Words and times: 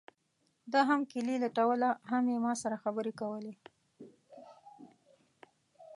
ده 0.71 0.79
هم 0.89 1.01
کیلي 1.11 1.35
لټوله 1.43 1.89
هم 2.11 2.23
یې 2.31 2.37
ما 2.45 2.53
سره 2.63 2.81
خبرې 2.83 3.13
کولې. 3.21 3.53